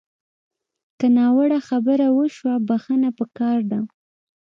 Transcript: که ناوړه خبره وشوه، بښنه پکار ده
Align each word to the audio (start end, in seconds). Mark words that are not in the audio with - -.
که 0.99 1.07
ناوړه 1.17 1.59
خبره 1.67 2.07
وشوه، 2.17 2.53
بښنه 2.67 3.09
پکار 3.19 3.59
ده 3.71 3.79